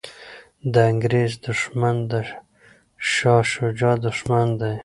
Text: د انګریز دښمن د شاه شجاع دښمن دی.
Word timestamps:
د 0.73 0.75
انګریز 0.91 1.31
دښمن 1.47 1.95
د 2.11 2.13
شاه 3.13 3.43
شجاع 3.53 3.95
دښمن 4.05 4.47
دی. 4.61 4.75